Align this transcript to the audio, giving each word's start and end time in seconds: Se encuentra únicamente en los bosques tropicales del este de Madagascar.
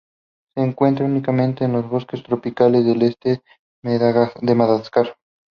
Se 0.55 0.63
encuentra 0.63 1.05
únicamente 1.05 1.63
en 1.63 1.73
los 1.73 1.87
bosques 1.87 2.23
tropicales 2.23 2.83
del 2.85 3.03
este 3.03 3.43
de 3.83 4.55
Madagascar. 4.55 5.15